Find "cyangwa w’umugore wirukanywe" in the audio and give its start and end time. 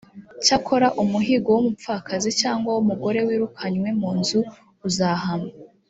2.41-3.87